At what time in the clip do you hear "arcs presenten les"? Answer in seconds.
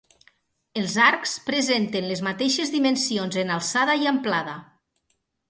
1.07-2.23